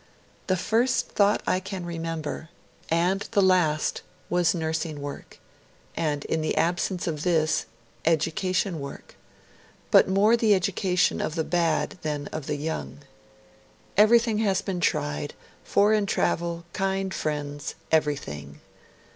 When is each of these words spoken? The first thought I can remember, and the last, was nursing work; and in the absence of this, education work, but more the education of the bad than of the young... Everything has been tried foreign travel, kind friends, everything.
The 0.47 0.57
first 0.57 1.09
thought 1.09 1.43
I 1.45 1.59
can 1.59 1.85
remember, 1.85 2.49
and 2.89 3.19
the 3.33 3.41
last, 3.43 4.01
was 4.31 4.55
nursing 4.55 4.99
work; 4.99 5.37
and 5.95 6.25
in 6.25 6.41
the 6.41 6.57
absence 6.57 7.05
of 7.05 7.21
this, 7.21 7.67
education 8.03 8.79
work, 8.79 9.13
but 9.91 10.07
more 10.09 10.35
the 10.35 10.55
education 10.55 11.21
of 11.21 11.35
the 11.35 11.43
bad 11.43 11.99
than 12.01 12.25
of 12.31 12.47
the 12.47 12.55
young... 12.57 13.03
Everything 13.95 14.39
has 14.39 14.63
been 14.63 14.79
tried 14.79 15.35
foreign 15.63 16.07
travel, 16.07 16.65
kind 16.73 17.13
friends, 17.13 17.75
everything. 17.91 18.59